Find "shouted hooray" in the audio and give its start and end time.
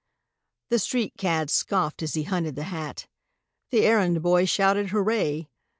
4.45-5.47